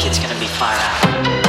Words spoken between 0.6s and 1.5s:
out.